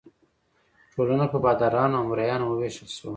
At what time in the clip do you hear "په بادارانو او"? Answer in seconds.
1.33-2.05